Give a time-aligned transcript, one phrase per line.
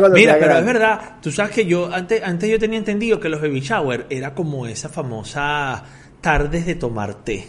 [0.00, 3.40] Mira, pero es verdad, tú sabes que yo antes, antes yo tenía entendido que los
[3.40, 5.82] baby shower era como esa famosa
[6.20, 7.48] tardes de tomar té.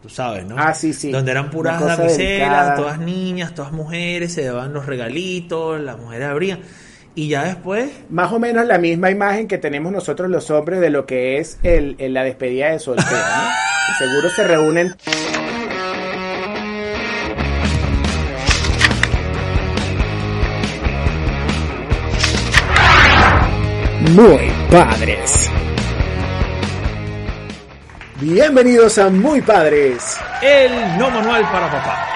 [0.00, 0.54] Tú sabes, ¿no?
[0.56, 1.10] Ah, sí, sí.
[1.10, 2.74] Donde eran puras damiselas, delicada.
[2.76, 6.60] todas niñas, todas mujeres, se daban los regalitos, las mujeres abrían.
[7.16, 10.90] Y ya después, Más o menos la misma imagen que tenemos nosotros los hombres de
[10.90, 13.98] lo que es el, el- la despedida de soltero, ¿no?
[13.98, 14.94] Seguro se reúnen
[24.14, 25.50] muy padres.
[28.20, 30.16] Bienvenidos a Muy Padres.
[30.42, 32.06] el no manual para papá.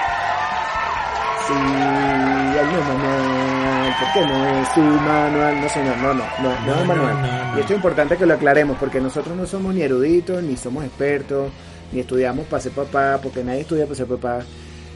[1.47, 5.61] Sí, el no manual, ¿por qué no es su manual?
[5.61, 7.13] No, señor, no, no, no, no, No, es manual.
[7.15, 7.57] no, no, no.
[7.57, 10.83] Y esto es importante que lo aclaremos, porque nosotros no somos ni eruditos, ni somos
[10.83, 11.51] expertos,
[11.91, 14.39] ni estudiamos para ser papá, porque nadie estudia para ser papá.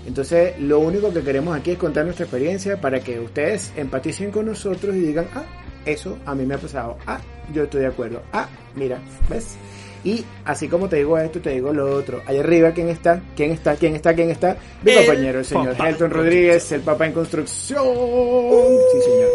[0.06, 4.46] Entonces, lo único que queremos aquí es contar nuestra experiencia para que ustedes empaticen con
[4.46, 5.44] nosotros y digan, ah,
[5.88, 7.20] eso a mí me ha pasado, ah,
[7.54, 8.98] yo estoy de acuerdo, ah, mira,
[9.30, 9.56] ¿ves?
[10.04, 12.22] Y así como te digo esto, te digo lo otro.
[12.28, 13.20] Allá arriba, ¿quién está?
[13.36, 13.76] ¿Quién está?
[13.76, 14.14] ¿Quién está?
[14.14, 14.56] ¿Quién está?
[14.84, 17.84] Mi El compañero, el señor en Rodríguez, el papá en construcción.
[17.84, 19.30] sí, señor.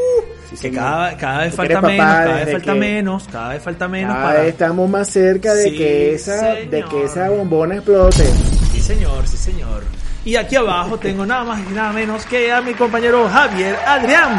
[0.44, 0.82] Sí, Que señor.
[0.82, 4.24] cada, cada vez falta menos, cada vez falta que- menos, cada vez falta menos Cada
[4.28, 4.40] para...
[4.40, 8.24] vez estamos más cerca de Sí, que esa, de que esa bombona explote.
[8.72, 9.82] Sí, señor, sí, señor.
[10.24, 14.30] Y aquí abajo tengo nada más y nada menos que a mi compañero Javier Adrián,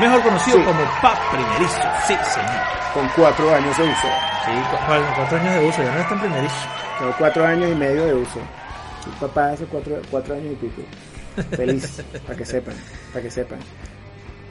[0.00, 0.64] mejor conocido Sí.
[0.64, 1.80] como Pap Primerizo.
[2.06, 2.62] Sí, señor.
[2.94, 4.08] Con cuatro años de uso.
[4.44, 6.54] Sí, cu- cu- cuatro años de uso, ya no es tan primerizo.
[6.98, 8.40] Tengo cuatro años y medio de uso.
[9.04, 10.82] Soy papá hace cuatro, cuatro años y pico.
[11.56, 12.74] Feliz, para que sepan,
[13.12, 13.58] para que sepan.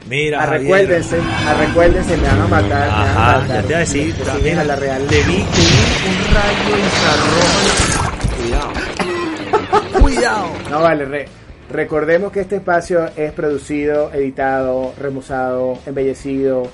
[0.08, 0.60] Mira, Javier.
[0.62, 1.18] recuérdense,
[1.58, 2.68] recuérdense, me van a matar.
[2.68, 3.46] me van a matar.
[3.48, 5.04] ya te iba a decir, también a la real.
[5.08, 8.36] Te vi, vi un rayo infrarrojo.
[8.36, 10.00] Cuidado.
[10.00, 10.46] Cuidado.
[10.70, 11.28] No vale, re-
[11.70, 16.68] recordemos que este espacio es producido, editado, remozado, embellecido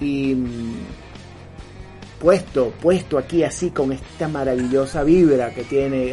[0.00, 0.74] y mm,
[2.20, 6.10] puesto, puesto aquí así con esta maravillosa vibra que tiene.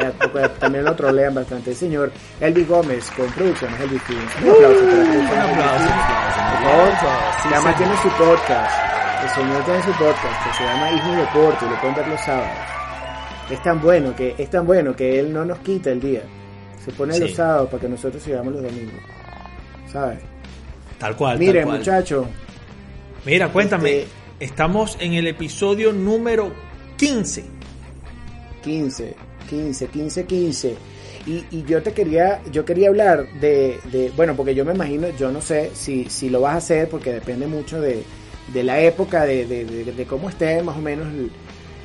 [0.58, 4.32] También lo trolean bastante el señor Elvis Gómez con Producciones Elvis Films.
[4.42, 5.90] Un aplauso para aplauso, Elvis un aplauso.
[6.54, 6.92] Por favor,
[7.42, 7.76] Sí, además señor.
[7.76, 8.74] tiene su podcast.
[9.24, 12.20] El señor tiene su podcast que se llama Hijo Deporte y lo pueden ver los
[12.20, 12.58] sábados.
[13.50, 16.22] Es tan bueno que es tan bueno que él no nos quita el día.
[16.84, 17.20] Se pone Sí.
[17.20, 19.00] los sábados para que nosotros sigamos los domingos.
[19.92, 20.18] ¿Sabes?
[20.98, 21.38] Tal cual.
[21.38, 21.78] Miren, cual.
[21.78, 22.26] muchachos,
[23.24, 24.00] Mira, cuéntame.
[24.00, 26.52] Este- Estamos en el episodio número
[26.98, 27.44] 15.
[28.62, 29.14] 15,
[29.48, 30.76] 15, 15, 15.
[31.26, 35.08] Y, y yo te quería, yo quería hablar de, de- bueno, porque yo me imagino,
[35.18, 38.02] yo no sé si, si lo vas a hacer, porque depende mucho de,
[38.52, 41.30] de la época, de, de- de- de cómo esté más o menos el,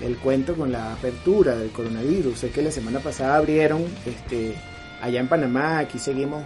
[0.06, 2.38] el cuento con la apertura del coronavirus.
[2.40, 4.56] Sé que la semana pasada abrieron, este,
[5.02, 6.44] allá en Panamá, aquí seguimos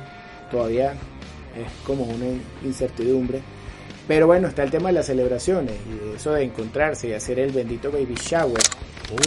[0.52, 2.26] todavía, es como una
[2.64, 3.42] incertidumbre.
[4.08, 7.52] Pero bueno, está el tema de las celebraciones y eso de encontrarse y hacer el
[7.52, 8.62] bendito baby shower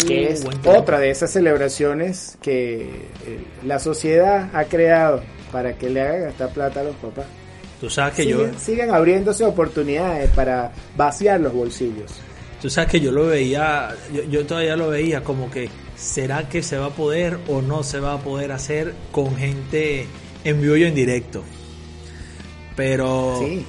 [0.06, 5.22] que es otra de esas celebraciones que eh, la sociedad ha creado
[5.52, 7.26] para que le haga gastar plata a los papás.
[7.80, 12.10] Tú sabes que Siguen, yo, siguen abriéndose oportunidades para vaciar los bolsillos.
[12.60, 16.62] tú sabes que yo lo veía, yo, yo todavía lo veía como que será que
[16.62, 20.06] se va a poder o no se va a poder hacer con gente
[20.44, 21.42] en vivo y en directo.
[22.76, 23.64] Pero Sí,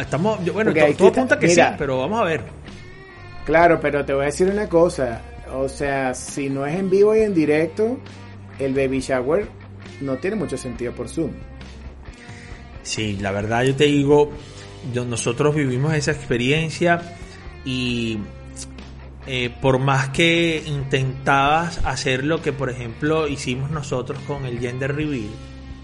[0.00, 1.70] estamos, yo- bueno, todo, todo apunta que mira.
[1.70, 2.42] sí, pero vamos a ver.
[3.44, 5.20] claro, pero te voy a decir una cosa.
[5.54, 7.98] O sea, si no es en vivo y en directo,
[8.58, 9.46] el baby shower
[10.00, 11.32] no tiene mucho sentido por Zoom.
[12.82, 14.30] Sí, la verdad yo te digo,
[14.92, 17.02] yo- nosotros vivimos esa experiencia
[17.64, 18.18] y
[19.26, 24.94] eh, por más que intentabas hacer lo que por ejemplo hicimos nosotros con el gender
[24.94, 25.30] reveal,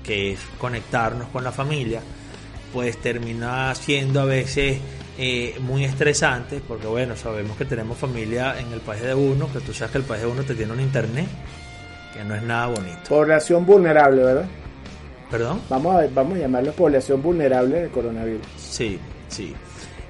[0.03, 2.01] que es conectarnos con la familia,
[2.73, 4.79] pues termina siendo a veces
[5.17, 9.61] eh, muy estresante, porque bueno, sabemos que tenemos familia en el país de uno, que
[9.61, 11.27] tú sabes que el país de uno te tiene un internet,
[12.15, 13.01] que no es nada bonito.
[13.09, 14.47] Población vulnerable, ¿verdad?
[15.31, 15.61] ¿Perdón?
[15.69, 18.47] Vamos a, vamos a llamarlo población vulnerable del coronavirus.
[18.57, 19.55] Sí, sí.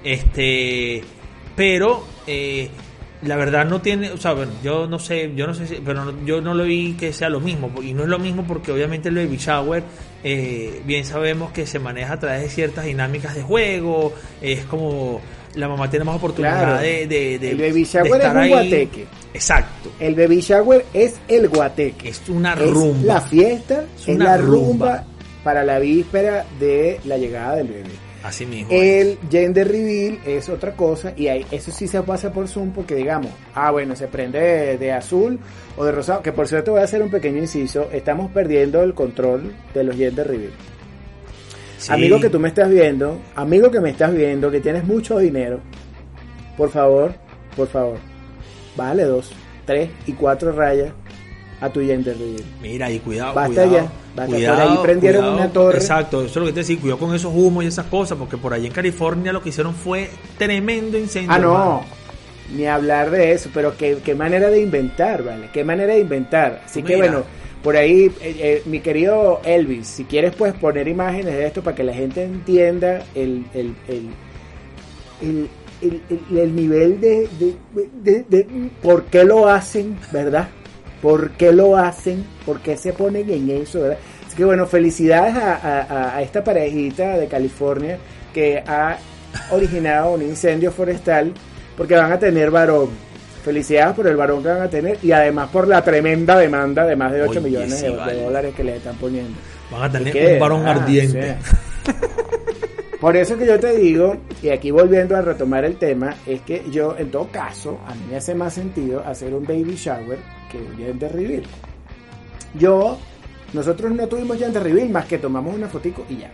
[0.05, 1.03] Este,
[1.57, 2.71] pero eh,
[3.23, 6.05] la verdad no tiene, o sea, bueno, yo no sé, yo no sé, si, pero
[6.05, 8.71] no- yo no lo vi que sea lo mismo y no es lo mismo porque
[8.73, 9.83] obviamente el baby shower
[10.23, 15.21] eh, bien sabemos que se maneja a través de ciertas dinámicas de juego, es como
[15.55, 16.81] la mamá tiene más oportunidad Claro.
[16.83, 18.49] de, de, de- El baby de shower es estar un ahí.
[18.51, 19.07] guateque.
[19.35, 22.09] Exacto, El baby shower es el guateque.
[22.11, 23.15] es una Es rumba.
[23.15, 24.57] la fiesta, Es es, una la rumba.
[24.59, 25.05] rumba
[25.43, 27.91] para la víspera de la llegada del bebé.
[28.29, 28.69] Así mismo.
[28.71, 32.95] El gender reveal es otra cosa y ahí, eso sí se pasa por Zoom porque
[32.95, 35.41] digamos, ah bueno, se prende de, de azul
[35.79, 38.93] o de rosado, que por cierto voy a hacer un pequeño inciso, estamos perdiendo el
[38.93, 40.53] control de los gender reveal.
[41.89, 45.61] Amigo que tú me estás viendo, amigo que me estás viendo, que tienes mucho dinero,
[46.59, 47.15] por favor,
[47.57, 47.97] por favor,
[48.77, 49.33] bájale dos,
[49.65, 50.93] tres y cuatro rayas
[51.61, 52.45] a tu Gender Reveal.
[52.63, 54.35] Mira, y cuidado, Basta cuidado, ya, basta.
[54.35, 55.37] cuidado, por ahí prendieron cuidado.
[55.39, 55.79] una torre.
[55.79, 58.37] Exacto, eso es lo que te decía, cuidado con esos humos y esas cosas, porque
[58.37, 60.09] por ahí en California lo que hicieron fue
[60.39, 61.33] tremendo incendio.
[61.33, 61.85] Ah, no, hermano.
[62.55, 65.49] ni hablar de eso, pero qué, qué manera de inventar, ¿vale?
[65.53, 66.63] Qué manera de inventar.
[66.65, 67.25] Así que bueno,
[67.63, 71.75] por ahí, eh, eh, mi querido Elvis, si quieres pues poner imágenes de esto para
[71.77, 74.09] que la gente entienda el, el, el,
[75.21, 75.49] el,
[75.83, 77.55] el- el- el nivel de, de,
[78.03, 80.49] de- de- por qué lo hacen, ¿verdad?
[81.03, 82.25] ¿Por qué lo hacen?
[82.45, 83.99] ¿Por qué se ponen en eso, verdad?
[84.27, 87.99] Así que bueno, felicidades a, a- a esta parejita de California
[88.35, 88.97] que ha
[89.53, 91.33] originado un incendio forestal
[91.77, 92.89] porque van a tener varón.
[93.45, 96.97] Felicidades por el varón que van a tener y además por la tremenda demanda de
[96.97, 98.23] más de 8 Oye, millones sí, de, vale.
[98.23, 99.39] dólares que le están poniendo.
[99.71, 101.37] Van a tener un varón Ah, ardiente.
[103.01, 106.65] Por eso que yo te digo, y aquí volviendo a retomar el tema, es que
[106.71, 110.19] yo, en todo caso, a mí me hace más sentido hacer un baby shower
[110.51, 111.45] que un gender reveal.
[112.55, 112.99] Yo,
[113.53, 116.31] nosotros no tuvimos gender reveal más que tomamos una fotico y ya.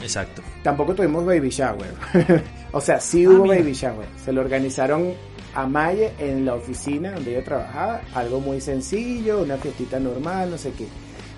[0.00, 0.40] Exacto.
[0.62, 1.92] Tampoco tuvimos baby shower.
[2.72, 4.06] o sea, sí Ah, hubo baby shower.
[4.24, 5.12] Se lo organizaron
[5.54, 8.00] a Maye en la oficina donde yo trabajaba.
[8.14, 10.86] Algo muy sencillo, una fiestita normal, no sé qué.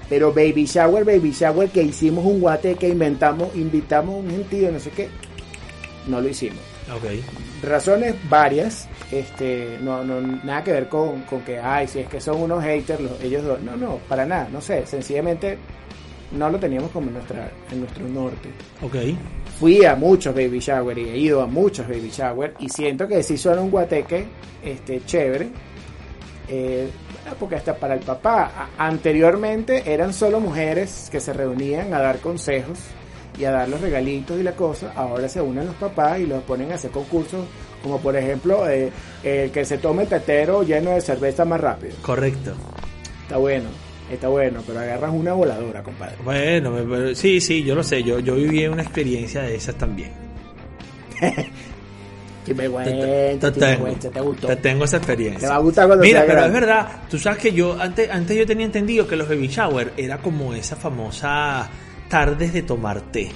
[0.09, 4.71] Pero baby shower, baby shower, que hicimos un guate que inventamos, invitamos a un gentío,
[4.73, 5.09] no sé qué.
[6.07, 6.59] No lo hicimos.
[6.95, 7.05] Ok.
[7.63, 12.21] Razones varias, este, no, no, nada que ver con, con que, ay, si es que
[12.21, 13.61] son unos haters, los- ellos dos.
[13.61, 15.59] No, no, para nada, no sé, sencillamente
[16.33, 18.51] no lo teníamos como en, nuestra, en nuestro norte
[18.83, 18.97] Ok.
[19.59, 23.23] fui a muchos baby shower y he ido a muchos baby shower y siento que
[23.23, 24.27] sí son un guateque
[24.63, 25.49] este chévere
[26.51, 26.89] Eh,
[27.39, 32.79] porque hasta para el papá anteriormente eran solo mujeres que se reunían a dar consejos
[33.39, 36.43] y a dar los regalitos y la cosa ahora se unen los papás y los
[36.43, 37.47] ponen a hacer concursos
[37.83, 38.91] como por ejemplo eh,
[39.23, 42.53] el que se tome el tetero lleno de cerveza más rápido Correcto.
[43.23, 43.69] está bueno
[44.11, 48.03] está bueno pero agarras una voladora compadre Bueno, sí, sí, yo lo sé.
[48.03, 50.11] Yo, yo viví una experiencia de esas también.
[52.49, 55.49] Qué Te, te- te te gustó te tengo esa te experiencia.
[55.51, 58.47] va a gustar cuando Mira, pero es verdad, tú sabes que yo antes, antes yo
[58.47, 61.69] tenía entendido que los baby shower era como esa famosa
[62.09, 63.31] tardes de tomar té.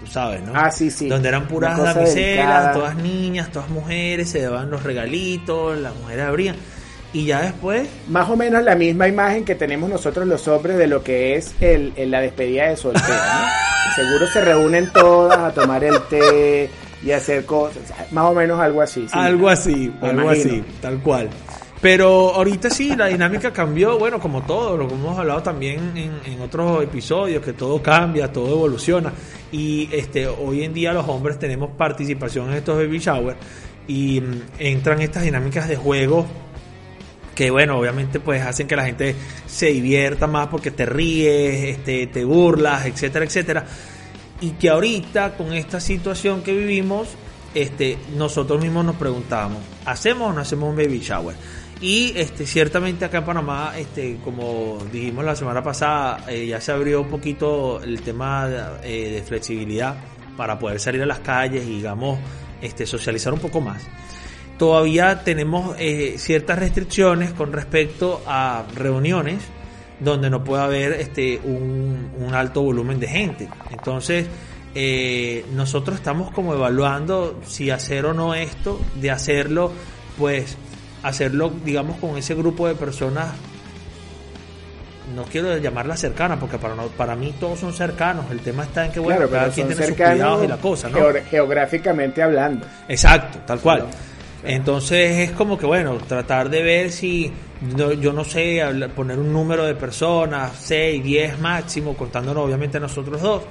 [0.00, 0.52] Tú sabes, ¿no?
[0.54, 1.08] Ah, sí, sí.
[1.08, 6.56] Donde eran puras damiselas, todas niñas, todas mujeres, se daban los regalitos, las mujeres abrían.
[7.12, 10.86] Y ya después, Más o menos la misma imagen que tenemos nosotros los hombres de
[10.86, 13.94] lo que es el, el- la despedida de soltero, ¿no?
[13.96, 16.68] Seguro se reúnen todas a tomar el té
[17.02, 17.82] y hacer cosas.
[18.12, 19.02] Más o menos algo así.
[19.08, 19.18] sí.
[19.18, 20.52] algo así, algo imagino.
[20.52, 21.28] así, tal cual.
[21.80, 26.32] Pero ahorita sí, la dinámica cambió, bueno, como todo, lo que hemos hablado también en,
[26.32, 29.12] en otros episodios, que todo cambia, todo evoluciona.
[29.52, 33.36] Y este hoy en día los hombres tenemos participación en estos baby shower
[33.86, 36.26] y mm, entran estas dinámicas de juego
[37.38, 39.14] que bueno, obviamente pues hacen que la gente
[39.46, 43.64] se divierta más porque te ríes, este, te burlas, etcétera, etcétera.
[44.40, 47.08] Y que ahorita con esta situación que vivimos,
[47.54, 51.36] este, nosotros mismos nos preguntamos, ¿hacemos o no hacemos un baby shower?
[51.80, 56.72] Y este, ciertamente acá en Panamá, este, como dijimos la semana pasada, eh, ya se
[56.72, 58.48] abrió un poquito el tema
[58.82, 59.96] eh, de flexibilidad
[60.36, 62.18] para poder salir a las calles y digamos
[62.62, 63.82] este, socializar un poco más
[64.58, 69.38] todavía tenemos eh, ciertas restricciones con respecto a reuniones
[70.00, 73.48] donde no puede haber este un, un alto volumen de gente.
[73.70, 74.26] Entonces,
[74.74, 79.72] eh, nosotros estamos como evaluando si hacer o no esto, de hacerlo,
[80.16, 80.56] pues
[81.02, 83.28] hacerlo, digamos, con ese grupo de personas.
[85.16, 88.26] No quiero llamarlas cercanas, porque para, no- para mí todos son cercanos.
[88.30, 90.88] El tema está en que, bueno, Claro, cada quien tiene sus cuidados y la cosa,
[90.90, 90.98] ¿no?
[91.30, 92.66] geográficamente hablando.
[92.88, 93.86] Exacto, tal cual.
[94.44, 97.30] Entonces es como que bueno, tratar de ver si
[97.76, 102.76] no- yo no sé, hablar- poner un número de personas, 6, 10 máximo, contándonos obviamente
[102.78, 103.42] a nosotros dos,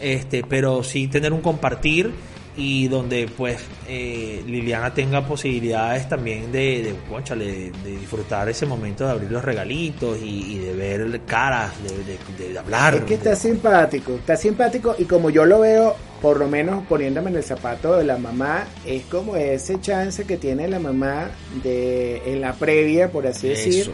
[0.00, 2.10] este, pero sí tener un compartir
[2.56, 3.58] y donde pues
[3.88, 9.32] eh, Liliana tenga posibilidades también de, de, cónchale, de, de disfrutar ese momento de abrir
[9.32, 12.94] los regalitos y, y de ver caras, de, de- de hablar.
[12.94, 16.86] Es que está de- simpático, está simpático y como yo lo veo, por lo menos
[16.86, 21.28] poniéndome en el zapato de la mamá, es como ese chance que tiene la mamá
[21.62, 23.92] de en la previa, por así decir, Eso.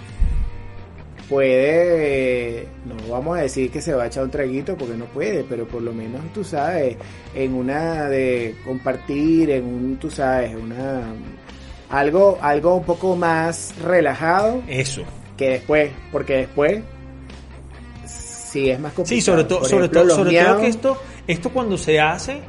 [1.29, 5.43] puede, no vamos a decir que se va a echar un traguito porque no puede,
[5.43, 6.99] pero por lo menos tú sabes,
[7.35, 11.03] en una de compartir, en un, tú sabes, una
[11.89, 15.03] algo, algo un poco más relajado Eso.
[15.37, 16.81] que después, porque después
[18.51, 19.21] sí es más complicado.
[19.21, 22.41] Sí, sobre todo, sobre todo, sobre todo que esto, esto cuando se hace,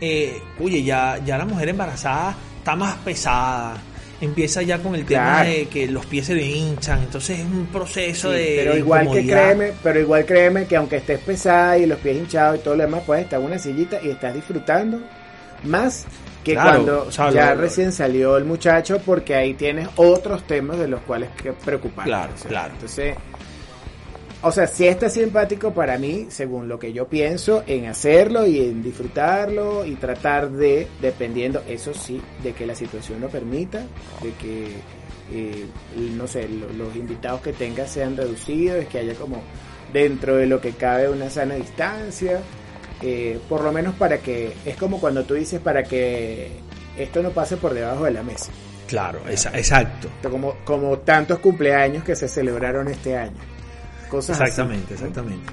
[0.00, 3.80] eh, oye, ya, ya la mujer embarazada está más pesada
[4.20, 7.66] empieza ya con el tema de que los pies se le hinchan, entonces es un
[7.66, 11.98] proceso de pero igual que créeme, pero igual créeme que aunque estés pesada y los
[11.98, 15.00] pies hinchados y todo lo demás, puedes estar en una sillita y estás disfrutando
[15.64, 16.06] más
[16.44, 21.30] que cuando ya recién salió el muchacho porque ahí tienes otros temas de los cuales
[21.42, 22.08] que preocuparte.
[22.08, 22.72] Claro, claro.
[22.74, 23.16] Entonces,
[24.46, 28.60] o sea, si está simpático para mí, según lo que yo pienso, en hacerlo y
[28.60, 33.80] en disfrutarlo y tratar de, dependiendo, eso sí, de que la situación lo permita,
[34.22, 34.68] de que,
[35.32, 35.66] eh,
[36.14, 39.42] no sé, los invitados que tenga sean reducidos, que haya como
[39.92, 42.40] dentro de lo que cabe una sana distancia,
[43.02, 46.52] eh, por lo menos para que, es como cuando tú dices, para que
[46.96, 48.52] esto no pase por debajo de la mesa.
[48.86, 50.08] Claro, exacto.
[50.30, 53.55] Como, como tantos cumpleaños que se celebraron este año.
[54.08, 55.52] Cosas exactamente, exactamente.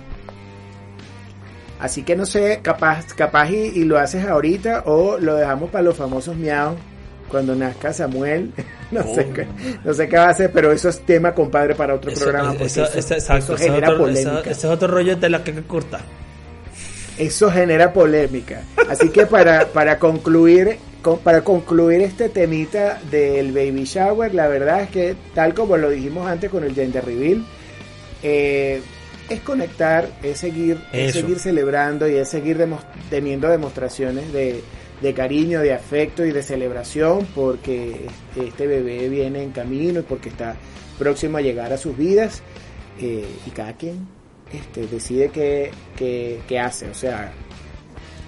[1.79, 5.97] Así que no sé, capaz, capaz y, lo haces ahorita o lo dejamos para los
[5.97, 6.77] famosos miaos
[7.27, 8.51] cuando nazca Samuel.
[8.93, 9.47] No, sé qué,
[9.83, 12.53] no sé qué va a hacer, pero eso es tema, compadre, para otro programa.
[12.59, 14.41] Eso, eso, genera polémica.
[14.41, 15.99] Ese es otro rollo de la que corta.
[17.17, 18.61] Eso genera polémica.
[18.87, 20.77] Así que para, para concluir
[21.23, 26.27] para concluir este temita del baby shower, la verdad es que tal como lo dijimos
[26.27, 27.43] antes con el gender reveal,
[28.23, 28.81] eh,
[29.29, 32.57] es conectar, es seguir, seguir celebrando y es seguir
[33.09, 34.63] teniendo demostraciones de,
[35.13, 40.55] cariño, de afecto y de celebración porque este bebé viene en camino y porque está
[40.97, 42.41] próximo a llegar a sus vidas
[42.99, 44.07] eh, y cada quien
[44.51, 46.89] este, decide qué, qué, hace.
[46.89, 47.31] O sea,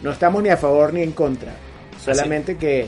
[0.01, 1.53] no estamos ni a favor ni en contra,
[2.03, 2.87] solamente que,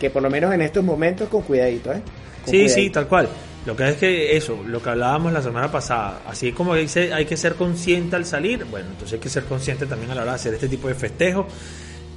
[0.00, 1.92] que por lo menos en estos momentos con cuidadito.
[1.92, 2.02] ¿eh?
[2.46, 3.28] sí, sí, tal cual.
[3.64, 7.26] Lo que es que eso, lo que hablábamos la semana pasada, así como dice, hay
[7.26, 10.32] que ser consciente al salir, bueno, entonces hay que ser consciente también a la hora
[10.32, 11.46] de hacer este tipo de festejos.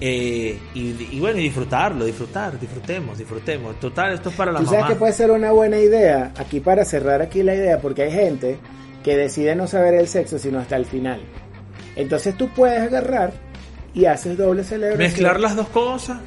[0.02, 3.80] Eh, y, bueno, y disfrutarlo, disfrutar, disfrutemos, disfrutemos.
[3.80, 6.84] Total, esto es para la ¿Tú sabes que puede ser una buena idea, aquí para
[6.84, 8.58] cerrar aquí la idea, porque hay gente
[9.04, 11.22] que decide no saber el sexo sino hasta el final.
[11.96, 13.32] Entonces tú puedes agarrar
[13.94, 15.08] y haces doble celebración.
[15.08, 16.18] Mezclar las dos cosas.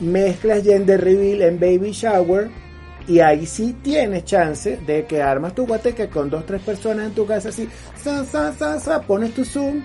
[0.00, 2.61] Mezclas gender reveal en baby shower
[3.06, 7.12] y ahí sí tienes chance de que armas tu guateque con dos, tres personas en
[7.12, 7.68] tu casa así,
[8.02, 9.82] sa, sa, sa, sa, pones tu zoom,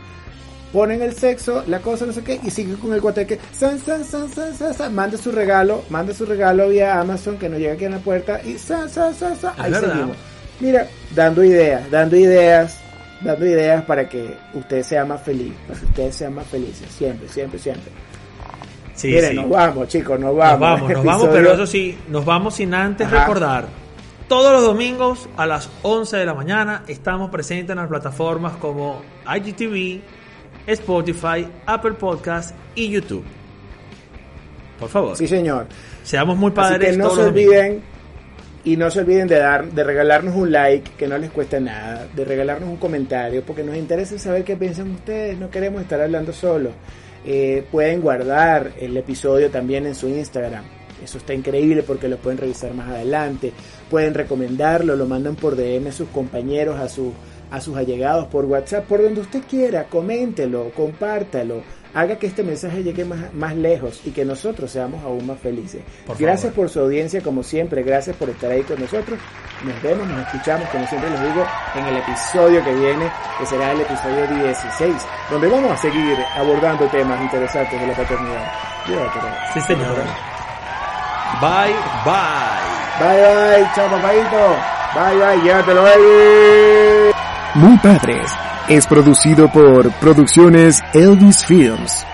[0.71, 4.03] ponen el sexo, la cosa, no sé qué, y sigue con el guateque, sa, sa,
[4.03, 7.85] sa, sa, sa, manda su regalo, manda su regalo vía Amazon que no llega aquí
[7.85, 10.17] a la puerta y sa, sa, sa, sa, ahí seguimos.
[10.59, 12.79] Mira, dando ideas, dando ideas,
[13.21, 17.29] dando ideas para que usted sea más feliz, para que usted sea más feliz, siempre,
[17.29, 17.91] siempre, siempre.
[18.97, 20.59] Sí, Miren, nos vamos, chicos, nos vamos.
[20.59, 23.67] Nos vamos, nos vamos, pero eso sí, nos vamos sin antes recordar.
[24.27, 29.03] Todos los domingos a las 11 de la mañana estamos presentes en las plataformas como
[29.23, 30.01] IGTV,
[30.65, 33.23] Spotify, Apple Podcast y YouTube.
[34.79, 35.15] Por favor.
[35.15, 35.67] Sí, señor.
[36.01, 36.89] Seamos muy padres.
[36.89, 37.81] Así que no se olviden
[38.63, 42.07] y no se olviden de dar, de regalarnos un like, que no les cuesta nada,
[42.15, 45.37] de regalarnos un comentario, porque nos interesa saber qué piensan ustedes.
[45.37, 46.71] No queremos estar hablando solo.
[47.29, 50.63] Eh, pueden guardar el episodio también en su Instagram.
[51.03, 53.51] Eso está increíble porque lo pueden revisar más adelante.
[53.89, 57.11] Pueden recomendarlo, lo mandan por DM a sus compañeros, a, su,
[57.51, 59.89] a sus allegados, por WhatsApp, por donde usted quiera.
[59.89, 61.63] Coméntelo, compártalo
[61.93, 65.81] haga que este mensaje llegue más, más lejos y que nosotros seamos aún más felices.
[66.17, 69.19] gracias por su audiencia, como siempre, gracias por estar ahí con nosotros.
[69.63, 73.71] Nos vemos, nos escuchamos, como siempre les digo, en el episodio que viene, que será
[73.71, 74.95] el episodio 16,
[75.31, 78.51] donde vamos a seguir abordando temas interesantes de la paternidad.
[79.53, 79.95] Sí, señor.
[81.41, 81.75] Bye,
[82.05, 82.77] bye.
[82.99, 83.69] Bye, bye.
[83.75, 84.55] Chao, papadito.
[84.95, 85.41] Bye, bye.
[85.43, 87.11] Llévatelo ahí.
[87.55, 92.05] Muy padres es producido por Producciones Elvis Films.